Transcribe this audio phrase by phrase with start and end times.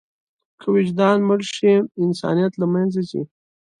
[0.61, 3.23] که وجدان مړ شي، انسانیت له منځه ځي.